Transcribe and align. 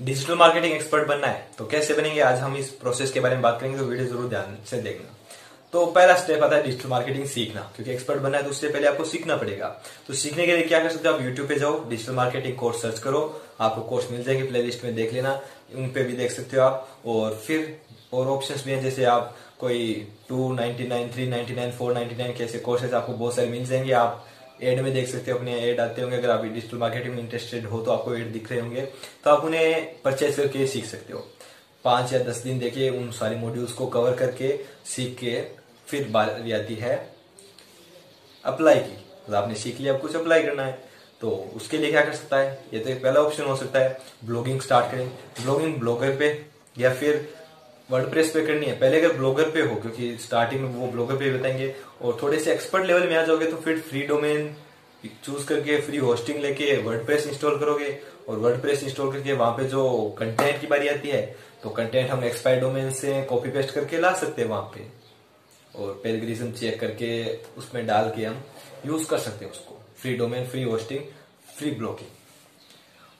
Digital 0.00 0.34
marketing 0.34 0.72
expert 0.74 1.06
बनना 1.08 1.26
है 1.26 1.46
तो 1.58 1.66
कैसे 1.66 1.94
बनेंगे 1.94 2.20
आज 2.20 2.38
हम 2.38 2.56
इस 2.56 2.70
प्रोसेस 2.70 3.12
के 3.12 3.20
बारे 3.20 3.34
में 3.34 3.42
बात 3.42 3.58
करेंगे 3.60 3.78
तो 3.78 3.84
वीडियो 3.84 4.06
ज़रूर 4.08 4.28
ध्यान 4.28 4.56
से 4.70 4.80
देखना। 4.82 5.14
तो 5.72 5.84
पहला 5.86 6.14
स्टेप 6.16 6.42
आता 6.42 6.56
है 6.56 6.62
डिजिटल 6.62 6.88
मार्केटिंग 6.88 7.24
सीखना, 7.26 7.60
क्योंकि 7.76 7.92
एक्सपर्ट 7.92 8.20
बनना 8.22 8.38
है 8.38 8.44
तो 8.44 8.50
उससे 8.50 8.68
पहले 8.68 8.86
आपको 8.86 9.04
सीखना 9.04 9.36
पड़ेगा। 9.36 9.68
तो 10.08 10.14
सीखने 10.14 10.46
के 10.46 10.56
लिए 10.56 10.66
क्या 10.66 10.82
कर 10.82 10.90
सकते 10.90 11.08
हो 11.08 11.14
आप 11.14 11.22
यूट्यूब 11.22 11.48
पे 11.48 11.54
जाओ 11.54 11.88
डिजिटल 11.88 12.12
मार्केटिंग 12.12 12.56
कोर्स 12.56 12.82
सर्च 12.82 12.98
करो, 12.98 13.40
आपको 13.60 13.82
कोर्स 13.82 14.10
मिल 14.10 14.22
जाएँगे 14.24 14.42
प्ले 14.42 14.62
में 14.84 14.94
देख 14.94 15.12
लेना, 15.12 15.40
उन 15.74 15.88
पे 15.88 16.04
भी 16.04 16.16
देख 16.16 16.30
सकते 16.32 16.56
हो 16.56 16.62
आप, 16.62 16.88
और 17.06 17.34
फिर 17.46 17.76
और 18.12 18.26
ऑप्शंस 18.28 18.64
भी 18.64 18.72
हैं, 18.72 18.82
जैसे 18.82 19.04
आप 19.06 19.36
कोई 19.58 19.92
two 20.28 20.52
ninety 20.54 20.88
nine 20.88 21.10
three 21.12 21.26
ninety 21.26 21.54
nine 21.54 21.72
four 21.72 21.94
ninety 21.94 22.16
nine 22.16 22.36
के 22.36 22.44
ऐसे 22.44 22.58
कोर्सेज 22.60 22.94
आपको 22.94 23.12
बहुत 23.14 23.36
सारे 23.36 23.48
मिल 23.48 23.66
जाएँगे, 23.66 23.92
आप 23.94 24.26
एड 24.60 24.80
में 24.80 24.92
देख 24.94 25.08
सकते 25.08 25.30
हो, 25.30 25.38
अपने 25.38 25.58
एड 25.60 25.80
आते 25.80 26.02
होंगे। 26.02 26.16
अगर 26.16 26.30
आप 26.30 26.44
डिजिटल 26.44 26.76
मार्केटिंग 26.76 27.14
में 27.14 27.22
इंटरेस्टेड 27.22 27.66
हो 27.66 27.80
तो 27.82 27.90
आपको 27.90 28.14
एड 28.14 28.32
दिख 28.32 28.50
रहे 28.50 28.60
होंगे। 28.60 28.80
तो 29.24 29.30
आप 29.30 29.44
उन्हें 29.44 30.00
परचेज 30.02 30.36
करके 30.36 30.66
सीख 30.66 30.84
सकते 30.84 31.12
हो। 31.12 31.26
पाँच 31.84 32.12
या 32.12 32.18
दस 32.18 32.36
दिन 32.36 32.58
देखिए 32.58 32.90
उन 32.90 33.10
सारे 33.12 33.36
मॉड्यूल्स 33.36 33.72
को 33.72 33.86
कवर 33.86 34.14
करके 34.16 34.56
सीख 34.86 35.16
के 35.18 35.40
फिर 35.86 36.08
बारी 36.08 36.52
आती 36.52 36.74
है 36.74 36.96
अप्लाई 38.44 38.74
की। 38.74 38.92
मतलब 38.92 39.34
आपने 39.34 39.54
सीख 39.54 39.80
लिया 39.80 39.92
कुछ 39.92 40.16
अप्लाई 40.16 40.42
करना 40.42 40.64
है। 40.64 40.78
तो 41.20 41.30
उसके 41.56 41.78
लिए 41.78 41.90
क्या 41.90 42.04
कर 42.04 42.14
सकता 42.14 42.38
है? 42.38 42.64
ये 42.74 42.80
तो 42.80 42.90
एक 42.90 43.02
पहला 43.02 43.20
ऑप्शन 43.20 43.44
हो 43.44 43.56
सकता 43.56 43.78
है। 43.78 43.98
ब्लॉगिंग 44.24 44.60
स्टार्ट 44.60 44.90
करें। 44.92 45.08
ब्लॉगिंग 45.42 45.76
ब्लॉगर 45.76 46.16
पे 46.16 46.28
या 46.78 46.92
फिर 46.94 47.28
वर्ड 47.88 48.08
प्रेस 48.10 48.30
पे 48.30 48.46
करनी 48.46 48.66
है। 48.66 48.78
पहले 48.78 49.00
अगर 49.00 49.16
ब्लॉगर 49.16 49.50
पे 49.50 49.60
हो, 49.60 49.74
क्योंकि 49.74 50.16
स्टार्टिंग 50.18 50.60
में 50.60 50.68
वो 50.70 50.86
ब्लॉगर 50.86 51.16
पे 51.16 51.30
बताएँगे, 51.32 51.74
और 52.02 52.18
थोड़े 52.22 52.38
से 52.38 52.52
एक्सपर्ट 52.52 52.86
लेवल 52.86 53.08
में 53.08 53.16
आ 53.16 53.22
जाओगे 53.22 53.46
तो 53.46 53.56
फिर 53.56 53.80
फ्री 53.80 54.02
डोमेन 54.06 54.54
चूज़ 55.24 55.46
करके 55.46 55.80
फ्री 55.80 55.98
होस्टिंग 55.98 56.38
लेके 56.40 56.76
वर्ड 56.82 57.04
प्रेस 57.06 57.26
इंस्टॉल 57.26 57.58
करोगे, 57.58 57.96
और 58.28 58.38
वर्ड 58.38 58.60
प्रेस 58.62 58.82
इंस्टॉल 58.84 59.12
करके 59.12 59.32
वहाँ 59.32 59.52
पे 59.52 59.64
जो 59.64 59.88
कंटेंट 60.18 60.60
की 60.60 60.66
बारी 60.66 60.88
आती 60.88 61.08
है 61.08 61.22
तो 61.62 61.70
कंटेंट 61.70 62.10
हम 62.10 62.24
एक्सपायर 62.24 62.60
डोमेन 62.60 62.90
से 62.92 63.22
कॉपी 63.22 63.50
पेस्ट 63.50 63.70
करके 63.70 63.98
ला 63.98 64.12
सकते 64.14 64.42
हैं 64.42 64.48
वहाँ 64.48 64.70
पे। 64.74 64.86
और 65.74 66.00
पेलग्रिज्म 66.04 66.50
चेक 66.52 66.78
करके 66.80 67.10
उसमें 67.58 67.86
डाल 67.86 68.12
के 68.16 68.24
हम 68.24 68.42
यूज़ 68.86 69.08
कर 69.08 69.18
सकते 69.18 69.44
हैं 69.44 69.52
उसको। 69.52 69.80
Free 69.96 70.14
domain 70.16 70.46
free 70.46 70.62
hosting 70.62 71.00
free 71.56 71.70
blocking 71.70 72.15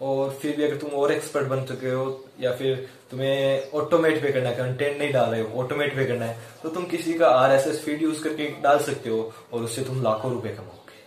और 0.01 0.31
फिर 0.43 0.57
भी 0.57 0.63
अगर 0.65 0.77
तुम 0.77 0.91
और 0.93 1.13
एक्सपर्ट 1.13 1.47
बन 1.49 1.65
चुके 1.65 1.91
हो, 1.91 2.25
या 2.41 2.53
फिर 2.57 2.89
तुम्हें 3.11 3.71
ऑटोमेट 3.75 4.21
पे 4.23 4.33
करना 4.33 4.49
है 4.49 4.57
कंटेंट 4.57 4.99
नहीं 4.99 5.13
डाल 5.13 5.31
रहे 5.31 5.41
हो 5.41 5.61
ऑटोमेट 5.61 5.95
पे 5.97 6.05
करना 6.05 6.25
है 6.25 6.39
तो 6.63 6.69
तुम 6.69 6.85
किसी 6.87 7.15
का 7.15 7.29
R 7.31 7.53
S 7.53 7.67
S 7.67 7.83
feed 7.85 8.03
use 8.03 8.23
करके 8.25 8.49
डाल 8.63 8.79
सकते 8.85 9.11
हो 9.11 9.33
और 9.53 9.63
उससे 9.63 9.85
तुम 9.85 10.03
लाखों 10.03 10.33
रुपए 10.33 10.49
कमाओगे। 10.51 11.01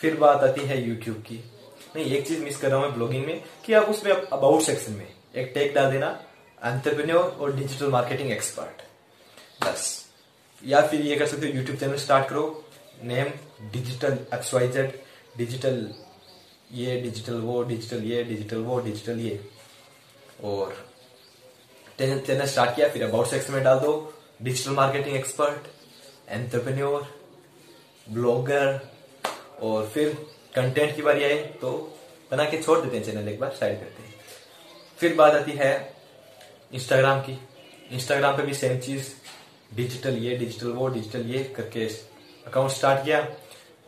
फिर 0.00 0.16
बात 0.16 0.44
आती 0.44 0.66
है 0.66 0.80
यूट्यूब 0.82 1.16
की। 1.26 1.42
नहीं 1.96 2.04
एक 2.06 2.26
चीज़ 2.28 2.42
मिस 2.44 2.56
कर 2.56 2.68
रहा 2.68 2.78
हूँ 2.78 2.86
मैं 2.86 2.94
ब्लॉगिंग 2.94 3.26
में, 3.26 3.42
कि 3.64 3.72
आप 3.72 3.88
उसमें 3.88 4.12
अबाउट 4.12 4.62
सेक्शन 4.62 4.92
में 4.92 5.06
एक 5.34 5.50
टेक 5.54 5.74
डाल 5.74 5.90
देना 5.92 6.08
एंटरप्रेन्योर 6.62 7.36
और 7.40 7.56
डिजिटल 7.56 7.90
मार्केटिंग 7.90 8.30
एक्सपर्ट 8.32 8.82
बस। 9.64 10.00
या 10.62 10.80
फिर 10.86 11.00
ये 11.00 11.16
कर 11.16 11.26
सकते 11.26 11.46
हो 11.46 11.52
यूट्यूब 11.54 11.78
चैनल 11.78 11.96
स्टार्ट 11.98 12.28
करो 12.28 12.64
नेम 13.04 13.26
डिजिटल 13.72 14.18
एक्सवाइजेड 14.34 14.98
डिजिटल 15.36 15.86
ये 16.74 17.00
डिजिटल 17.00 17.34
वो 17.40 17.62
डिजिटल 17.62 18.04
ये 18.04 18.22
डिजिटल 18.24 18.58
वो 18.58 18.78
डिजिटल 18.80 19.18
ये। 19.20 19.40
और 20.44 20.76
चैनल 21.98 22.46
स्टार्ट 22.46 22.74
किया, 22.76 22.88
फिर 22.88 23.02
अबाउट 23.02 23.26
सेक्शन 23.26 23.52
में 23.52 23.62
डाल 23.64 23.78
दो। 23.80 23.92
Digital 24.42 24.70
marketing 24.72 25.16
expert 25.16 25.66
entrepreneur 26.28 27.06
blogger 28.06 28.80
और 29.62 29.88
फिर 29.88 30.12
कंटेंट 30.54 30.94
की 30.96 31.02
बारी 31.02 31.24
आए 31.24 31.36
तो 31.60 31.70
बना 32.30 32.44
के 32.44 32.62
छोड़ 32.62 32.78
देते 32.80 32.96
हैं 32.96 33.04
चैनल 33.04 33.28
एक 33.28 33.38
बार 33.40 33.50
साइड 33.50 33.78
करते 33.80 34.02
हैं। 34.02 34.14
फिर 34.98 35.14
बात 35.14 35.34
आती 35.34 35.52
है 35.52 35.72
इंस्टाग्राम 36.72 37.20
की। 37.20 37.38
इंस्टाग्राम 37.92 38.36
पे 38.36 38.42
भी 38.42 38.54
सेम 38.54 38.78
चीज़ 38.80 39.08
डिजिटल 39.76 40.16
ये 40.18 40.36
डिजिटल 40.36 40.68
वो 40.72 40.88
डिजिटल 40.88 41.26
ये 41.26 41.44
करके 41.56 41.86
अकाउंट 42.46 42.70
स्टार्ट 42.70 43.04
किया। 43.04 43.20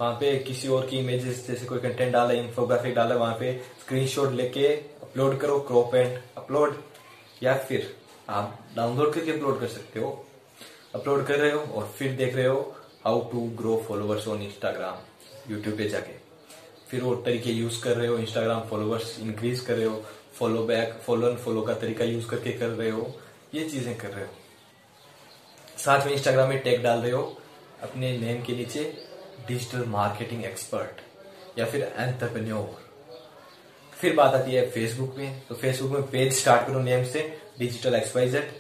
वहाँ 0.01 0.13
पे 0.21 0.37
किसी 0.39 0.69
और 0.69 0.87
की 0.87 0.99
इमेजेस 0.99 1.47
जैसे 1.47 1.67
कोई 1.67 1.79
कंटेंट 1.79 2.13
डाला 2.13 2.33
इंफोग्राफिक 2.33 2.95
डाला, 2.95 3.15
वहाँ 3.15 3.37
पे 3.41 3.53
स्क्रीनशॉट 3.81 4.33
लेके 4.33 4.67
अपलोड 5.03 5.39
करो 5.41 5.59
क्रॉप 5.61 5.95
एंड 5.95 6.19
अपलोड 6.37 6.77
या 7.43 7.57
फिर 7.59 7.95
आप 8.29 8.59
डाउनलोड 8.77 9.13
करके 9.15 9.33
अपलोड 9.33 9.61
कर 9.61 9.67
सकते 9.69 10.01
हो। 10.01 10.11
अपलोड 10.95 11.27
कर 11.27 11.39
रहे 11.39 11.51
हो 11.53 11.61
और 11.61 11.87
फिर 11.99 12.13
देख 12.17 12.35
रहे 12.37 12.47
हो 12.47 12.61
how 13.05 13.21
to 13.33 13.49
grow 13.59 13.77
followers 13.89 14.29
on 14.29 14.43
Instagram 14.43 15.53
YouTube 15.53 15.77
पे 15.79 15.89
जाके। 15.89 16.13
फिर 16.91 17.03
वो 17.03 17.15
तरीके 17.17 17.51
यूज़ 17.51 17.83
कर 17.83 17.97
रहे 17.97 18.09
हो 18.09 18.19
इंस्टाग्राम 18.19 18.61
फॉलोअर्स 18.69 19.19
इंक्रीज 19.21 19.61
कर 19.61 19.75
रहे 19.75 19.87
हो 19.87 20.03
follow 20.39 20.63
back 20.65 20.93
follow 21.07 21.29
and 21.29 21.39
follow 21.39 21.63
का 21.63 21.75
तरीका 21.75 22.05
यूज़ 22.05 22.27
करके 22.29 22.53
कर 22.53 22.69
रहे 22.69 22.91
हो, 22.91 23.13
ये 23.55 23.69
चीज़ें 23.69 23.97
कर 23.99 24.09
रहे 24.09 24.25
हो। 24.25 24.33
साथ 25.79 26.07
में 26.07 26.13
इंस्टाग्राम 26.13 26.49
में 26.49 26.59
टैग 26.63 26.83
डाल 26.83 26.99
रहे 26.99 27.13
हो, 27.13 27.37
अपने 27.83 28.17
नेम 28.19 28.43
के 28.43 28.57
नीचे 28.57 28.83
डिजिटल 29.49 29.85
मार्केटिंग 29.89 30.45
एक्सपर्ट 30.45 31.59
या 31.59 31.67
फिर 31.67 31.83
एंटरप्रेन्योर 31.99 32.85
फिर 33.93 34.15
बात 34.15 34.35
आती 34.35 34.55
है 34.55 34.69
फेसबुक 34.71 35.15
में। 35.19 35.43
तो 35.49 35.55
फेसबुक 35.55 35.91
में 35.93 36.03
पेज 36.11 36.33
स्टार्ट 36.35 36.67
करो 36.67 36.81
नेम 36.81 37.05
से 37.05 37.21
डिजिटल 37.59 37.95
एक्सवाइजेड 37.95 38.51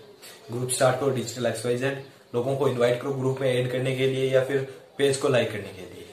ग्रुप 0.53 0.71
स्टार्ट 0.71 1.01
करो 1.01 1.11
डिजिटल 1.11 1.47
एक्सवाइजेड 1.47 2.05
लोगों 2.35 2.57
को 2.57 2.69
इनवाइट 2.69 3.01
करो 3.03 3.13
ग्रुप 3.15 3.41
में 3.41 3.53
ऐड 3.53 3.71
करने 3.73 3.95
के 3.97 4.07
लिए 4.07 4.31
या 4.31 4.45
फिर 4.45 4.67
पेज 4.99 5.17
को 5.17 5.29
लाइक 5.29 5.51
करने 5.53 5.69
के 5.69 5.83
लिए। 5.83 6.07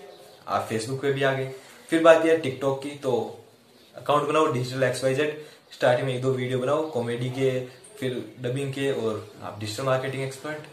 आप 0.48 0.66
फेसबुक 0.70 1.02
पे 1.02 1.12
भी 1.14 1.24
आ 1.24 1.34
गए। 1.34 1.54
फिर 1.90 2.04
बात 2.04 2.26
यह 2.26 2.38
टिकटॉक 2.38 2.82
की 2.84 2.90
तो 3.04 3.14
अकाउंट 3.96 4.28
बनाओ 4.30 4.52
डिजिटल 4.54 4.84
एक्सवाइजेड 4.84 5.42
स्टार्टिंग 5.74 6.08
में 6.08 6.14
एक 6.16 6.22
दो 6.22 6.32
वीडियो 6.32 6.60
बनाओ 6.60 6.90
कॉमेडी 6.92 7.30
के, 7.30 7.60
फिर 8.00 8.36
डबिंग 8.42 8.74
के 8.74 8.92
और 8.92 9.28
आप 9.44 9.60
डिजिटल 9.60 9.84
मार्केटिंग 9.84 10.24
एक्सपर्ट 10.24 10.68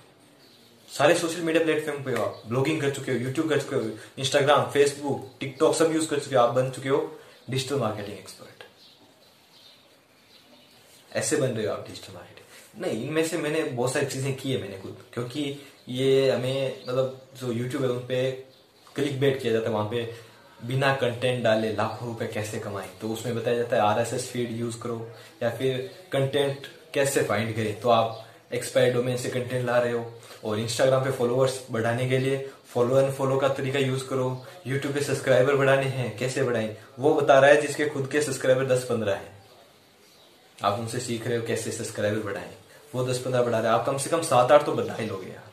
सारे 0.90 1.14
सोशल 1.14 1.40
मीडिया 1.42 1.64
प्लेटफॉर्म 1.64 2.02
पे 2.04 2.12
हो 2.12 2.22
आप। 2.22 2.42
ब्लॉगिंग 2.46 2.80
कर 2.80 2.90
चुके 2.90 3.12
हो 3.12 3.18
यूट्यूब 3.18 3.48
कर 3.48 3.60
चुके 3.60 3.76
हो 3.76 3.90
इंस्टाग्राम 4.18 4.70
फेसबुक 4.70 5.30
टिकटॉक 5.40 5.74
सब 5.74 5.92
यूज़ 5.92 6.08
कर 6.10 6.18
चुके 6.18 6.36
हो, 6.36 6.42
आप 6.42 6.54
बन 6.54 6.70
चुके 6.70 6.88
हो 6.88 6.98
डिजिटल 7.50 7.78
मार्केटिंग 7.78 8.18
एक्सपर्ट 8.18 8.64
ऐसे 11.10 11.36
बन 11.36 11.48
रहे 11.48 11.66
हो 11.66 11.72
आप 11.72 11.86
डिजिटल 11.88 12.14
मार्केटिंग 12.14 12.38
नहीं, 12.76 13.02
इनमें 13.04 13.26
से 13.26 13.38
मैंने 13.38 13.62
बहुत 13.62 13.92
सारी 13.92 14.06
चीज़ें 14.06 14.34
की 14.36 14.52
है 14.52 14.60
मैंने 14.62 14.78
खुद, 14.78 14.96
क्योंकि 15.14 15.42
ये 15.88 16.30
हमें 16.30 16.82
मतलब 16.82 17.20
जो 17.40 17.52
यूट्यूब 17.52 17.82
है, 17.82 17.88
उन 17.90 17.98
पे 18.08 18.30
क्लिक 18.94 19.18
बेट 19.20 19.40
किया 19.42 19.52
जाता 19.52 19.68
है, 19.68 19.74
वहाँ 19.74 19.88
पे 19.90 20.02
बिना 20.66 20.94
कंटेंट 20.96 21.42
डाले 21.44 21.72
लाखों 21.72 22.08
रुपए 22.08 22.26
कैसे 22.26 22.58
कमाए? 22.58 22.88
तो 23.00 23.08
उसमें 23.08 23.34
बताया 23.36 23.56
जाता 23.56 23.76
है 23.76 23.82
आरएसएस 23.82 24.30
फ़ीड 24.32 24.50
यूज़ 24.58 24.78
करो, 24.80 25.06
या 25.42 25.50
फिर 25.50 25.90
कंटेंट 26.12 26.66
कैसे 26.94 27.22
फाइंड 27.22 27.54
करें? 27.56 27.80
तो 27.80 27.88
आप 27.90 28.26
एक्सपायर 28.50 28.92
डोमेन 28.94 29.16
से 29.16 29.28
कंटेंट 29.28 29.66
ला 29.66 29.78
रहे 29.78 29.92
हो 29.92 30.04
और 30.44 30.58
इंस्टाग्राम 30.58 31.04
पे 31.04 31.10
फॉलोअर्स 31.10 31.60
बढ़ाने 31.70 32.08
के 32.08 32.18
लिए 32.18 32.38
फॉलो 32.74 33.00
एंड 33.00 33.12
फॉलो 33.12 33.36
का 33.36 33.48
तरीका 33.48 33.78
यूज़ 33.78 34.04
करो। 34.08 34.46
यूट्यूब 34.66 34.94
पे 34.94 35.00
सब्सक्राइबर 35.00 35.56
बढ़ाने 35.56 35.86
हैं, 35.86 36.16
कैसे 36.18 36.42
बढ़ाएँ? 36.42 36.76
वो 36.98 37.14
बता 37.14 37.38
रहा 37.38 37.50
है 37.50 37.60
जिसके 37.60 37.86
खुद 37.86 38.08
के 38.08 38.20
सब्सक्राइबर 38.22 38.66
दस 38.66 38.84
पंद्रह 38.84 39.14
है। 39.14 39.32
आप 40.64 40.78
उनसे 40.78 40.98
सीख 40.98 41.26
रहे 41.26 41.36
हो 41.38 41.46
कैसे 41.46 41.72
सब्सक्राइबर 41.72 42.22
बढ़ाएँ? 42.22 42.54
वो 42.94 43.04
दस 43.04 43.18
पंद्रह 43.18 43.42
बढ़ा 43.42 43.60
रहे 43.60 43.72
आप 43.72 43.86
कम 43.86 43.98
से 43.98 44.10
कम 44.10 44.22
सात 44.22 44.52
आठ 44.52 44.66
तो 44.66 44.72
बढ़ा 44.72 44.94
ही 44.94 45.06
लोगे 45.06 45.26
यार। 45.26 45.50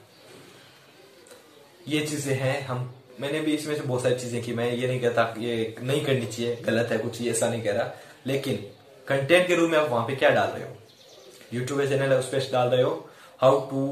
ये 1.88 2.06
चीज़ें 2.06 2.36
हैं, 2.36 2.66
हम, 2.66 2.94
मैंने 3.19 3.40
भी 3.40 3.52
इसमें 3.52 3.75
से 3.75 3.81
बहुत 3.81 4.03
सारी 4.03 4.16
चीज़ें 4.16 4.41
की। 4.44 4.53
मैं 4.53 4.72
ये 4.74 4.88
नहीं 4.88 5.00
कहता 5.00 5.34
ये 5.38 5.75
नहीं 5.81 6.06
करनी 6.06 6.25
चाहिए, 6.25 6.56
गलत 6.56 6.91
है 6.91 6.97
कुछ 6.97 7.22
ऐसा 7.22 7.50
नहीं 7.50 7.63
कह 7.63 7.74
रहा। 7.74 7.91
लेकिन 8.28 8.56
कंटेंट 9.07 9.47
के 9.47 9.56
रूप 9.56 9.72
में 9.72 9.78
आप 9.78 9.90
वहाँ 9.90 10.07
पे 10.07 10.16
क्या 10.16 10.30
डाल 10.30 10.47
रहे 10.47 10.63
हो? 10.63 10.75
यूट्यूब 11.53 11.85
चैनल 11.85 12.12
है 12.13 12.19
उस 12.19 12.30
पर 12.30 12.52
डाल 12.52 12.68
रहे 12.68 12.84
हो 12.84 13.09
how 13.41 13.69
to 13.69 13.85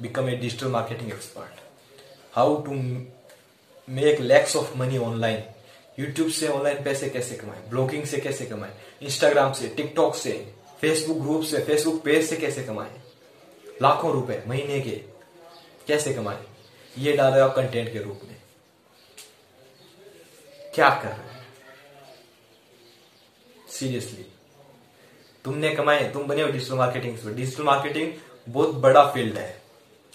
become 0.00 0.28
a 0.28 0.36
digital 0.36 0.66
marketing 0.66 1.12
expert 1.12 1.60
how 2.32 2.62
to 2.62 2.72
make 3.88 4.20
lakhs 4.20 4.56
of 4.56 4.76
money 4.76 4.98
online 4.98 5.42
YouTube 5.98 6.30
से 6.30 6.48
ऑनलाइन 6.48 6.82
पैसे 6.84 7.10
कैसे 7.10 7.36
कमाए? 7.36 7.58
ब्लॉगिंग 7.68 8.04
से 8.04 8.16
कैसे 8.16 8.46
कमाए? 8.46 8.76
इंस्टाग्राम 9.02 9.52
से 9.52 9.68
टिकटॉक 9.68 10.14
से 10.14 10.54
फेसबुक 10.80 11.18
ग्रुप 11.18 11.42
से 11.42 11.58
फेसबुक 11.58 12.02
पेज 12.02 12.28
से 12.28 12.36
कैसे 12.36 12.62
कमाए? 12.64 13.00
लाखों 13.82 14.12
रुपए 14.12 14.42
महीने 14.46 14.80
के 14.80 14.96
कैसे 15.88 16.14
कमाए? 16.14 16.44
ये 16.98 17.12
डाल 17.12 17.32
रहे 17.32 17.42
हो 17.42 17.48
आप 17.48 17.56
कंटेंट 17.56 17.92
के 17.92 17.98
रूप 17.98 18.20
में। 18.24 18.36
क्या 20.74 20.88
कर 20.88 21.08
रहे 21.08 21.28
हैं? 21.28 21.46
सीरियसली 23.70 24.26
तुमने 25.46 25.70
कमाए 25.74 26.08
तुम 26.12 26.22
बने 26.22 26.42
हो 26.42 26.48
डिजिटल 26.48 26.76
मार्केटिंग 26.76 27.36
डिजिटल 27.36 27.62
मार्केटिंग 27.62 28.12
बहुत 28.48 28.74
बड़ा 28.80 29.04
फ़ील्ड 29.06 29.36
है। 29.36 29.54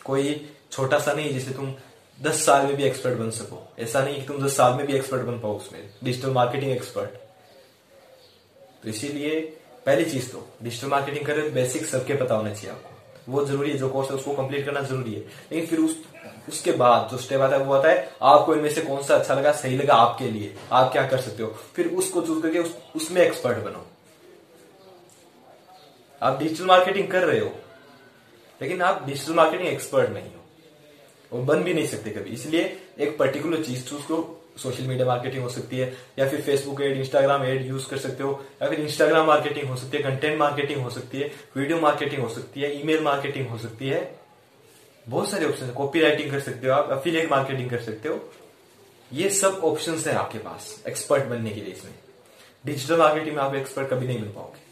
कोई 0.05 0.35
छोटा 0.71 0.99
सा 0.99 1.13
नहीं 1.13 1.33
जिसे 1.33 1.51
तुम 1.51 1.73
दस 2.19 2.45
साल 2.45 2.65
में 2.65 2.75
भी 2.75 2.83
एक्सपर्ट 2.83 3.17
बन 3.17 3.29
सको। 3.31 3.61
ऐसा 3.79 4.03
नहीं 4.03 4.15
कि 4.15 4.27
तुम 4.27 4.45
दस 4.45 4.55
साल 4.57 4.73
में 4.73 4.85
भी 4.87 4.93
एक्सपर्ट 4.93 5.21
बन 5.21 5.39
पाओ 5.39 5.57
उसमें। 5.57 5.89
डिजिटल 6.03 6.29
मार्केटिंग 6.31 6.71
एक्सपर्ट 6.71 7.09
तो 8.83 8.89
इसीलिए 8.89 9.39
पहली 9.85 10.05
चीज़ 10.05 10.31
तो 10.31 10.47
डिजिटल 10.63 10.87
मार्केटिंग 10.87 11.25
कर 11.25 11.49
बेसिक 11.51 11.85
सबके 11.85 12.15
पता 12.15 12.35
होना 12.35 12.53
चाहिए 12.53 12.71
आपको। 12.71 13.31
वो 13.31 13.45
ज़रूरी 13.45 13.71
है 13.71 13.77
जो 13.77 13.89
कोर्स 13.89 14.09
है 14.09 14.15
उसको 14.15 14.33
कंप्लीट 14.33 14.65
करना 14.65 14.81
ज़रूरी 14.81 15.13
है। 15.13 15.19
लेकिन 15.19 15.65
फिर 15.65 15.79
उस 15.79 15.95
उसके 16.49 16.71
बाद 16.71 17.07
जो 17.11 17.17
स्टेप 17.17 17.41
आता 17.41 17.55
है 17.55 17.63
वो 17.63 17.73
आता 17.73 17.89
है 17.89 18.09
आपको 18.21 18.53
इनमें 18.55 18.73
से 18.73 18.81
कौन 18.81 19.03
सा 19.03 19.15
अच्छा 19.15 19.33
लगा 19.33 19.51
सही 19.51 19.77
लगा 19.77 19.95
आपके 19.95 20.29
लिए। 20.31 20.55
आप 20.71 20.91
क्या 20.91 21.07
कर 21.07 21.21
सकते 21.21 21.43
हो? 21.43 21.49
फिर 21.75 21.87
उसको 21.87 22.21
चूज़ 22.21 22.41
करके 22.43 22.59
उस, 22.59 22.75
उसमें 22.95 23.21
एक्सपर्ट 23.21 23.57
बनो। 23.57 23.85
आप 26.21 26.39
डिजिटल 26.39 26.65
मार्केटिंग 26.65 27.07
कर 27.07 27.23
रहे 27.23 27.39
हो, 27.39 27.51
लेकिन 28.61 28.81
आप 28.81 29.05
डिजिटल 29.05 29.33
मार्केटिंग 29.33 29.69
एक्सपर्ट 29.69 30.09
नहीं 30.09 30.25
हो। 30.25 30.39
और 31.31 31.41
बन 31.41 31.63
भी 31.63 31.73
नहीं 31.73 31.87
सकते 31.87 32.09
कभी। 32.09 32.29
इसलिए 32.29 32.77
एक 32.99 33.17
पर्टिकुलर 33.17 33.63
चीज़ 33.63 33.85
चूज़ 33.85 34.03
करो। 34.03 34.37
सोशल 34.57 34.83
मीडिया 34.83 35.05
मार्केटिंग 35.07 35.43
हो 35.43 35.49
सकती 35.49 35.77
है, 35.77 35.97
या 36.19 36.27
फिर 36.29 36.41
Facebook 36.41 36.81
ad 36.81 36.97
Instagram 36.97 37.43
ad 37.43 37.65
use 37.65 37.87
कर 37.89 37.97
सकते 37.97 38.23
हो, 38.23 38.45
या 38.61 38.69
फिर 38.69 38.79
इंस्टाग्राम 38.79 39.27
मार्केटिंग 39.27 39.69
हो 39.69 39.75
सकती 39.75 39.97
है 39.97 40.03
कंटेंट 40.03 40.39
मार्केटिंग 40.39 40.81
हो 40.81 40.89
सकती 40.89 41.19
है 41.19 41.31
वीडियो 41.57 41.79
मार्केटिंग 41.79 42.21
हो 42.21 42.29
सकती 42.29 42.61
है 42.61 42.79
ईमेल 42.81 43.03
मार्केटिंग 43.03 43.47
हो 43.47 43.57
सकती 43.57 43.89
है। 43.89 44.19
बहुत 45.07 45.29
सारे 45.29 45.45
ऑप्शन 45.45 45.65
है। 45.65 45.73
कॉपी 45.73 46.01
राइटिंग 46.01 46.31
कर 46.31 46.39
सकते 46.39 46.67
हो 46.67 46.73
आप 46.73 46.89
अफिलिएट 46.89 47.31
मार्केटिंग 47.31 47.69
कर 47.69 47.81
सकते 47.81 48.09
हो। 48.09 48.19
ये 49.11 49.29
सब 49.29 49.61
ऑप्शन 49.63 49.95
है 49.97 50.15
आपके 50.15 50.37
पास 50.37 50.83
एक्सपर्ट 50.87 51.23
बनने 51.23 51.49
के 51.49 51.61
लिए 51.61 51.73
इसमें। 51.73 51.93
डिजिटल 52.65 52.97
मार्केटिंग 52.97 53.35
में 53.35 53.43
आप 53.43 53.55
एक्सपर्ट 53.55 53.89
कभी 53.89 54.07
नहीं 54.07 54.21
बन 54.21 54.27
पाओगे। 54.27 54.70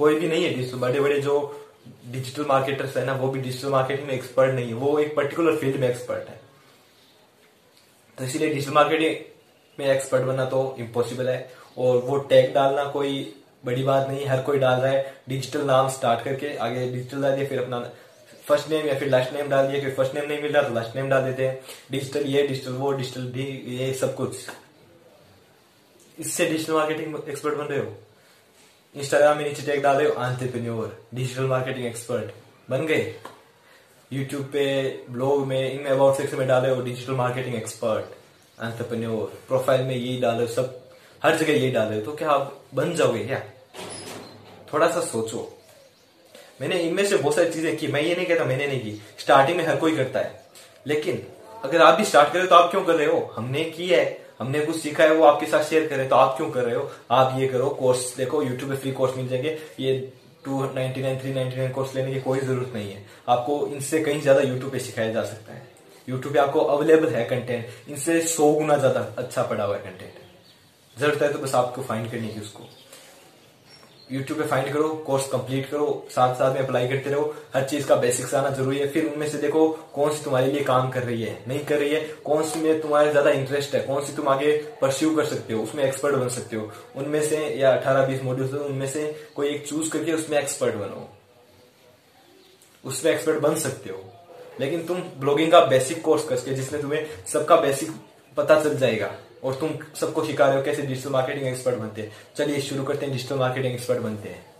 कोई 0.00 0.18
भी 0.18 0.28
नहीं 0.28 0.44
है 0.44 0.78
बड़े 0.78 1.00
बड़े 1.00 1.20
जो 1.20 1.34
डिजिटल 2.06 2.44
मार्केटर्स 2.44 2.96
है 2.96 3.04
ना, 3.04 3.12
वो 3.14 3.28
भी 3.28 3.40
डिजिटल 3.40 3.68
मार्केटिंग 3.68 4.06
में 4.08 4.14
एक्सपर्ट 4.14 4.54
नहीं 4.54 4.68
है। 4.68 4.74
वो 4.74 4.98
एक 4.98 5.14
पर्टिकुलर 5.16 5.56
फ़ील्ड 5.56 5.76
में 5.76 5.88
एक्सपर्ट 5.88 6.28
है। 6.28 6.40
तो 8.18 8.24
इसीलिए 8.24 8.48
डिजिटल 8.48 8.72
मार्केटिंग 8.72 9.16
में 9.78 9.86
एक्सपर्ट 9.86 10.24
बनना 10.24 10.44
तो 10.44 10.60
इम्पॉसिबल 10.78 11.28
है। 11.28 11.38
और 11.78 11.96
वो 11.98 12.18
टैग 12.30 12.52
डालना 12.54 12.84
कोई 12.90 13.22
बड़ी 13.64 13.82
बात 13.82 14.08
नहीं 14.08 14.26
हर 14.26 14.42
कोई 14.42 14.58
डाल 14.58 14.80
रहा 14.80 14.92
है 14.92 15.14
डिजिटल 15.28 15.64
नाम 15.64 15.88
स्टार्ट 15.88 16.24
करके, 16.24 16.56
आगे 16.56 16.90
डिजिटल 16.92 17.22
डाल 17.22 17.36
दिया, 17.36 17.48
फिर 17.48 17.62
अपना 17.62 17.80
फ़र्स्ट 18.44 18.70
नेम 18.70 18.86
या 18.86 18.98
फिर 18.98 19.08
लास्ट 19.08 19.32
नेम 19.32 19.48
डाल 19.48 19.66
दिया, 19.66 19.80
फिर 19.80 19.94
फ़र्स्ट 19.94 20.14
नेम 20.14 20.28
नहीं 20.28 20.42
मिल 20.42 20.52
रहा 20.52 20.68
तो 20.68 20.74
लास्ट 20.74 20.96
नेम 20.96 21.08
डाल 21.08 21.24
देते 21.24 21.46
हैं। 21.46 21.60
डिजिटल 21.90 22.26
ये 22.26 22.46
डिजिटल 22.46 22.72
वो 22.72 22.92
डिजिटल 22.92 23.26
भी, 23.32 23.44
ये 23.78 23.92
सब 23.94 24.14
कुछ। 24.14 24.46
इससे 26.18 26.46
डिजिटल 26.46 26.72
मार्केटिंग 26.72 27.16
एक्सपर्ट 27.28 27.54
बन 27.54 27.64
रहे 27.64 27.78
हो? 27.78 27.96
इंस्टाग्राम 28.94 29.36
में 29.36 29.44
नीचे 29.44 29.62
टैग 29.62 29.82
डाल 29.82 29.96
रहे 29.96 30.12
आंट्रप्रन्योर 30.18 31.06
डिजिटल 31.14 31.42
मार्केटिंग 31.42 31.86
एक्सपर्ट 31.86 32.30
बन 32.70 32.86
गए। 32.86 33.14
यूट्यूब 34.12 34.42
पे 34.42 34.64
ब्लॉग 35.10 35.46
में 35.46 35.72
इनमें 35.72 35.90
अबाउट 35.90 36.16
सेक्शन 36.16 36.36
में 36.36 36.48
डाले 36.48 36.70
हो 36.70 36.80
digital 36.82 37.12
marketing 37.12 37.54
expert 37.54 38.04
entrepreneur 38.64 39.42
profile 39.48 39.80
में 39.80 39.94
यही 39.94 40.20
डाले 40.20 40.46
सब, 40.46 40.90
हर 41.24 41.36
जगह 41.36 41.52
यही 41.52 41.70
डाले 41.70 42.00
तो 42.00 42.12
क्या 42.12 42.30
आप 42.30 42.60
बन 42.74 42.94
जाओगे 42.94 43.24
क्या? 43.24 43.40
थोड़ा 44.72 44.90
सा 44.90 45.00
सोचो। 45.00 45.58
मैंने 46.60 46.78
इनमें 46.78 47.06
से 47.06 47.16
बहुत 47.16 47.34
सारी 47.34 47.50
चीज़ें 47.50 47.76
की, 47.76 47.86
मैं 47.86 48.00
ये 48.00 48.14
नहीं 48.14 48.26
कहता 48.26 48.44
मैंने 48.44 48.66
नहीं 48.66 48.80
की 48.80 49.02
स्टार्टिंग 49.18 49.58
में 49.58 49.66
हर 49.66 49.76
कोई 49.76 49.96
करता 49.96 50.20
है। 50.20 50.44
लेकिन, 50.86 51.26
अगर 51.64 51.82
आप 51.82 51.94
भी 51.94 52.04
स्टार्ट 52.04 52.32
करें 52.32 52.48
तो 52.48 52.54
आप 52.54 52.70
क्यों 52.70 52.84
कर 52.84 52.94
रहे 52.94 53.06
हो? 53.06 53.32
हमने 53.36 53.64
की 53.64 53.88
है। 53.88 54.19
हमने 54.40 54.60
कुछ 54.60 54.76
सीखा 54.76 55.04
है, 55.04 55.14
वो 55.14 55.24
आपके 55.24 55.46
साथ 55.46 55.64
शेयर 55.64 55.86
करें 55.88 56.08
तो 56.08 56.16
आप 56.16 56.36
क्यों 56.36 56.50
कर 56.50 56.64
रहे 56.64 56.74
हो? 56.74 56.90
आप 57.10 57.38
ये 57.38 57.48
करो 57.48 57.68
कोर्स 57.80 58.16
देखो 58.16 58.42
यूट्यूब 58.42 58.70
पे 58.70 58.76
फ्री 58.76 58.92
कोर्स 58.92 59.16
मिल 59.16 59.28
जाएँगे। 59.28 59.56
ये 59.80 59.98
two 60.44 60.62
ninety 60.64 61.02
nine 61.02 61.18
three 61.20 61.32
ninety 61.34 61.56
nine 61.56 61.72
course 61.72 61.94
लेने 61.94 62.12
की 62.12 62.20
कोई 62.20 62.38
ज़रूरत 62.40 62.72
नहीं 62.74 62.92
है। 62.92 63.04
आपको 63.28 63.66
इनसे 63.66 64.02
कहीं 64.02 64.20
ज़्यादा 64.20 64.40
यूट्यूब 64.42 64.70
पे 64.72 64.78
सिखाया 64.80 65.12
जा 65.12 65.24
सकता 65.24 65.52
है। 65.52 65.62
यूट्यूब 66.08 66.32
पे 66.34 66.40
आपको 66.40 66.60
अवेलेबल 66.60 67.08
है 67.08 67.24
कंटेंट 67.24 67.90
इनसे 67.90 68.20
सौ 68.28 68.52
गुना 68.52 68.76
ज़्यादा 68.76 69.00
अच्छा 69.18 69.42
पड़ा 69.42 69.64
हुआ 69.64 69.76
है 69.76 69.82
कंटेंट 69.82 70.98
ज़रूरत 71.00 71.22
है 71.22 71.32
तो 71.32 71.38
बस 71.38 71.54
आपको 71.54 71.82
फाइंड 71.82 72.10
करनी 72.10 72.28
है 72.28 72.40
उसको। 72.40 72.68
यूट्यूब 74.12 74.38
पे 74.38 74.46
फाइंड 74.46 74.72
करो 74.72 74.88
कोर्स 75.06 75.26
कंप्लीट 75.28 75.68
करो 75.70 75.86
साथ 76.10 76.34
साथ 76.34 76.54
में 76.54 76.60
अप्लाई 76.60 76.88
करते 76.88 77.10
रहो। 77.10 77.34
हर 77.54 77.64
चीज़ 77.64 77.86
का 77.86 77.96
बेसिक्स 77.96 78.34
आना 78.34 78.50
ज़रूरी 78.50 78.78
है। 78.78 78.88
फिर 78.88 79.06
उनमें 79.06 79.28
से 79.28 79.38
देखो 79.38 79.68
कौन 79.94 80.14
सी 80.14 80.24
तुम्हारे 80.24 80.50
लिए 80.52 80.62
काम 80.64 80.90
कर 80.90 81.02
रही 81.02 81.22
है, 81.22 81.38
नहीं 81.48 81.64
कर 81.64 81.78
रही 81.78 81.90
है, 81.90 82.00
कौन 82.24 82.42
सी 82.42 82.60
में 82.60 82.80
तुम्हारे 82.80 83.10
ज़्यादा 83.10 83.30
इंटरेस्ट 83.30 83.74
है, 83.74 83.80
कौन 83.80 84.04
सी 84.04 84.16
तुम 84.16 84.28
आगे 84.28 84.52
परस्यू 84.80 85.14
कर 85.16 85.24
सकते 85.24 85.54
हो, 85.54 85.62
उसमें 85.62 85.84
एक्सपर्ट 85.84 86.16
बन 86.16 86.28
सकते 86.28 86.56
हो। 86.56 86.70
उनमें 86.96 87.22
से 87.22 87.46
या 87.56 87.72
अठारह 87.76 88.06
बीस 88.06 88.22
मॉड्यूल 88.22 88.58
उनमें 88.58 88.86
से 88.86 89.06
कोई 89.36 89.48
एक 89.48 89.66
चूज़ 89.68 89.90
करके 89.90 90.12
उसमें 90.12 90.38
एक्सपर्ट 90.38 90.74
बनो। 90.74 91.08
उसमें 92.84 93.12
एक्सपर्ट 93.12 93.40
बन 93.40 93.54
सकते 93.54 93.90
हो। 93.90 94.04
लेकिन 94.60 94.86
तुम 94.86 95.02
ब्लॉगिंग 95.18 95.50
का 95.52 95.60
बेसिक 95.60 96.02
कोर्स 96.02 96.24
करके 96.24 96.54
जिसमें 96.54 96.82
तुम्हें 96.82 97.06
सबका 97.32 97.56
बेसिक 97.56 97.90
पता 98.36 98.60
चल 98.62 98.76
जाएगा। 98.76 99.10
और 99.44 99.54
तुम 99.54 99.70
सबको 100.00 100.24
सिखा 100.24 100.46
रहे 100.46 100.56
हो, 100.56 100.62
कैसे 100.62 100.82
डिजिटल 100.82 101.10
मार्केटिंग 101.10 101.46
एक्सपर्ट 101.46 101.76
बनते? 101.76 102.02
हैं 102.02 102.12
चलिए 102.36 102.60
शुरू 102.60 102.84
करते 102.84 103.06
हैं 103.06 103.16
डिजिटल 103.16 103.36
मार्केटिंग 103.36 103.74
एक्सपर्ट 103.74 103.98
बनते 103.98 104.28
हैं। 104.28 104.50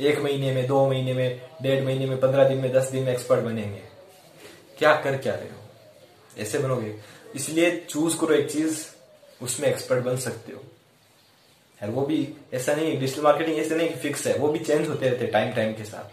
एक 0.00 0.20
महीने 0.20 0.54
में, 0.54 0.66
दो 0.66 0.88
महीने 0.88 1.14
में, 1.14 1.40
डेढ़ 1.62 1.84
महीने 1.84 2.06
में, 2.06 2.20
पंद्रह 2.20 2.48
दिन 2.48 2.58
में, 2.58 2.72
दस 2.72 2.90
दिन 2.90 3.04
में 3.04 3.12
एक्सपर्ट 3.12 3.40
बनेंगे। 3.40 3.82
क्या 4.78 4.94
कर 4.94 5.18
क्या 5.18 5.34
रहे 5.34 5.44
हो? 5.44 5.60
ऐसे 6.38 6.58
बनोगे। 6.58 6.96
इसलिए 7.34 7.86
चूज़ 7.90 8.18
करो 8.18 8.34
एक 8.34 8.50
चीज़, 8.50 8.86
उसमें 9.42 9.68
एक्सपर्ट 9.68 10.04
बन 10.04 10.16
सकते 10.16 10.52
हो। 10.52 10.60
है 11.80 11.88
वो 11.88 12.02
भी 12.02 12.34
ऐसा 12.54 12.74
नहीं 12.74 13.00
डिजिटल 13.00 13.22
मार्केटिंग 13.22 13.58
ऐसे 13.58 13.74
नहीं 13.74 13.90
फिक्स 13.90 14.26
है, 14.26 14.34
वो 14.34 14.48
भी 14.48 14.58
चेंज 14.58 14.88
होते 14.88 15.08
रहते 15.08 15.26
टाइम 15.26 15.54
टाइम 15.54 15.72
के 15.72 15.84
साथ। 15.84 16.12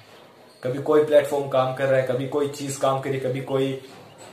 कभी 0.64 0.82
कोई 0.82 1.06
प्लेटफॉर्म 1.06 1.50
काम 1.50 1.76
कर 1.76 1.86
रहा 1.86 2.02
है, 2.02 2.08
कभी 2.08 2.28
कोई 2.28 2.48
चीज़ 2.48 2.80
काम 2.80 3.02
करे, 3.02 3.20
कभी 3.20 3.42
कोई 3.42 3.82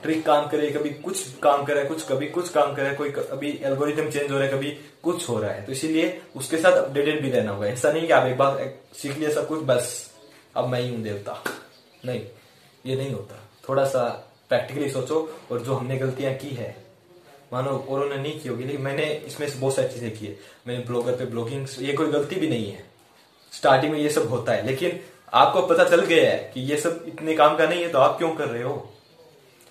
ट्रिक 0.03 0.25
काम 0.27 0.47
करे, 0.49 0.71
कभी 0.71 0.91
कुछ 0.91 1.23
काम 1.39 1.65
करे, 1.65 1.85
कुछ 1.85 2.07
कभी 2.09 2.27
कुछ 2.29 2.49
काम 2.49 2.75
करे, 2.75 2.95
कोई 2.95 3.11
अभी 3.11 3.51
एल्गोरिथम 3.65 4.11
चेंज 4.11 4.31
हो 4.31 4.37
रहा 4.37 4.47
है, 4.47 4.53
कभी 4.53 4.71
कुछ 5.03 5.29
हो 5.29 5.39
रहा 5.39 5.51
है। 5.51 5.65
तो 5.67 5.73
इसीलिए 5.73 6.21
उसके 6.37 6.57
साथ 6.57 6.73
अपडेटेड 6.75 7.23
भी 7.23 7.31
रहना 7.31 7.51
होगा। 7.51 7.67
ऐसा 7.67 7.93
नहीं 7.93 8.07
कि 8.07 8.13
आप 8.13 8.27
एक 8.27 8.37
बार 8.39 8.75
सीख 8.95 9.19
लिया 9.19 9.31
सब 9.31 9.49
कुछ, 9.49 9.63
बस 9.63 10.11
अब 10.57 10.69
मैं 10.69 10.81
ही 10.81 10.89
हूँ 10.91 11.03
देवता। 11.03 11.43
नहीं, 12.05 12.21
ये 12.85 12.97
नहीं 12.97 13.13
होता। 13.13 13.43
थोड़ा 13.69 13.85
सा 13.85 14.05
प्रैक्टिकली 14.49 14.89
सोचो 14.91 15.29
और 15.53 15.61
जो 15.61 15.75
हमने 15.75 15.97
गलतियाँ 15.99 16.35
की 16.35 16.49
है, 16.49 16.75
मानो 17.53 17.71
और 17.71 18.03
उन्होंने 18.03 18.23
नहीं 18.23 18.41
की 18.41 18.49
होगी, 18.49 18.65
लेकिन 18.65 18.83
मैंने 18.83 19.05
इसमें 19.27 19.49
से 19.49 19.59
बहुत 19.59 19.75
सारी 19.77 19.89
चीज़ें 19.89 20.17
की 20.19 20.27
है। 20.27 20.37
मैंने 20.67 20.85
ब्लॉगर 20.85 21.13
पे 21.13 21.25
ब्लॉगिंग 21.27 21.67
ये 21.81 21.93
कोई 21.93 22.11
गलती 22.13 22.37
भी 22.37 22.49
नहीं 22.49 22.71
है। 22.71 22.85
स्टार्टिंग 23.53 23.93
में 23.93 23.99
ये 23.99 24.09
सब 24.11 24.29
होता 24.29 24.53
है, 24.53 24.67
लेकिन 24.67 25.01
आपको 25.35 25.63
पता 25.67 25.85
चल 25.85 26.01
गया 26.03 26.31
है 26.31 26.51
कि 26.55 26.61
ये 26.63 26.77
सब 26.77 27.05
इतने 27.09 27.35
काम 27.35 27.57
का 27.57 27.67
नहीं 27.67 27.83
है 27.83 27.89
तो 27.89 27.99
आप 27.99 28.19
क्यों 28.19 28.31
कर 28.35 28.49
रहे 28.49 28.63
हो? 28.63 28.91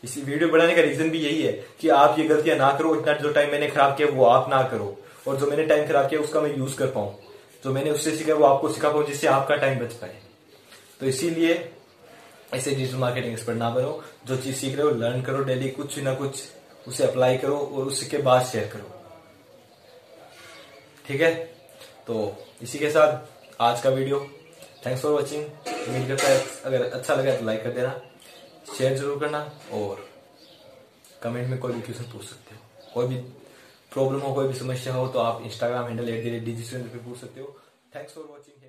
इसी 0.04 0.22
वीडियो 0.22 0.50
बनाने 0.50 0.76
का 0.76 0.82
रीजन 0.82 1.10
भी 1.10 1.20
यही 1.20 1.42
है 1.42 1.52
कि 1.80 1.90
आप 1.90 2.20
ये 2.20 2.26
गलतियाँ 2.26 2.58
ना 2.58 2.72
करो, 2.72 2.96
इतना 2.96 3.14
जो 3.14 3.32
टाइम 3.32 3.52
मैंने 3.52 3.68
खराब 3.68 3.98
किया 3.98 4.08
वो 4.08 4.26
आप 4.26 4.50
ना 4.50 4.62
करो। 4.64 4.98
और 5.28 5.38
जो 5.38 5.48
मैंने 5.48 5.64
टाइम 5.64 5.88
खराब 5.88 6.10
किया 6.10 6.22
उसका 6.22 6.42
मैं 6.42 6.58
यूज़ 6.58 6.78
कर 6.78 6.88
पाऊँ। 6.88 7.16
जो 7.64 7.72
मैंने 7.72 7.92
उससे 7.92 8.12
सीखा 8.12 8.34
वो 8.34 8.46
आपको 8.46 8.70
सिखा 8.70 8.90
पाऊँ, 8.90 9.06
जिससे 9.06 9.28
आपका 9.28 9.56
टाइम 9.56 9.80
बच 9.80 9.94
पाए। 9.94 10.16
तो 11.00 11.06
इसीलिए 11.06 11.72
ऐसे 12.54 12.72
डिजिटल 12.72 12.98
मार्केटिंग 12.98 13.34
एक्सपर्ट 13.34 13.58
ना 13.58 13.70
बनो। 13.70 14.04
जो 14.28 14.38
चीज़ 14.38 14.56
सीख 14.56 14.76
रहे 14.76 14.84
हो 14.84 14.90
लर्न 14.90 15.22
करो 15.22 15.44
डेली 15.44 15.70
कुछ 15.70 15.98
ना 16.00 16.14
कुछ 16.14 16.42
उसे 16.88 17.04
अप्लाई 17.04 17.38
करो 17.38 17.58
और 17.58 17.86
उसके 17.86 18.18
बाद 18.18 18.46
शेयर 18.46 18.68
करो। 18.68 18.92
ठीक 21.08 21.22
है? 21.22 21.34
तो 22.08 22.46
इसी 22.62 22.80
के 22.80 22.90
साथ 22.90 23.62
आज 23.62 23.82
का 23.82 23.90
वीडियो 23.90 24.20
थैंक्स 24.86 25.02
फॉर 25.02 25.12
वॉचिंग 25.12 25.44
उम्मीद 25.88 26.08
करता 26.08 26.27
है 26.27 26.44
अगर 26.66 26.84
अच्छा 26.84 27.16
लगा 27.16 27.36
तो 27.36 27.46
लाइक 27.46 27.63
कर 27.63 27.70
देना। 27.70 28.01
शेयर 28.67 28.98
ज़रूर 28.98 29.20
करना 29.20 29.39
और 29.74 30.05
कमेंट 31.24 31.50
में 31.50 31.60
कोई 31.60 31.74
भी 31.74 31.82
क्वेश्चन 31.82 32.12
पूछ 32.12 32.25
सकते 32.25 32.55
हो। 32.55 32.91
कोई 32.93 33.08
भी 33.08 33.15
प्रॉब्लम 33.93 34.20
हो, 34.20 34.34
कोई 34.34 34.48
भी 34.48 34.53
समस्या 34.60 34.93
हो 34.93 35.08
तो 35.08 35.20
आप 35.20 35.41
Instagram 35.46 35.86
handle 35.86 36.10
at 36.10 36.24
the 36.24 36.27
rate 36.27 36.43
digital 36.46 37.00
पूछ 37.00 37.17
सकते 37.20 37.41
हो। 37.41 37.55
Thanks 37.96 38.13
for 38.13 38.25
watching 38.25 38.62